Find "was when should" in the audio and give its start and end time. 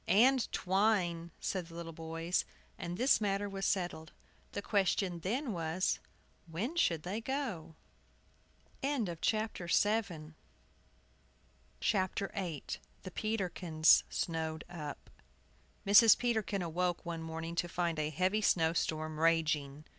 5.53-7.03